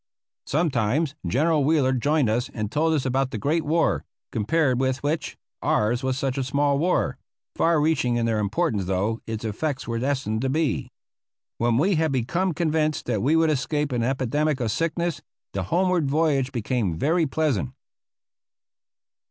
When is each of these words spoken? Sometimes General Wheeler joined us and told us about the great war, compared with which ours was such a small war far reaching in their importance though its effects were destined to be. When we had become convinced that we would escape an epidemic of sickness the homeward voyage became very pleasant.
Sometimes 0.47 1.13
General 1.27 1.63
Wheeler 1.63 1.93
joined 1.93 2.27
us 2.27 2.49
and 2.55 2.71
told 2.71 2.95
us 2.95 3.05
about 3.05 3.29
the 3.29 3.37
great 3.37 3.63
war, 3.63 4.03
compared 4.31 4.79
with 4.79 5.03
which 5.03 5.37
ours 5.61 6.01
was 6.01 6.17
such 6.17 6.39
a 6.39 6.43
small 6.43 6.79
war 6.79 7.19
far 7.55 7.79
reaching 7.79 8.15
in 8.15 8.25
their 8.25 8.39
importance 8.39 8.85
though 8.85 9.21
its 9.27 9.45
effects 9.45 9.87
were 9.87 9.99
destined 9.99 10.41
to 10.41 10.49
be. 10.49 10.89
When 11.59 11.77
we 11.77 11.97
had 11.97 12.11
become 12.11 12.51
convinced 12.55 13.05
that 13.05 13.21
we 13.21 13.35
would 13.35 13.51
escape 13.51 13.91
an 13.91 14.01
epidemic 14.01 14.59
of 14.59 14.71
sickness 14.71 15.21
the 15.53 15.65
homeward 15.65 16.09
voyage 16.09 16.51
became 16.51 16.97
very 16.97 17.27
pleasant. 17.27 17.69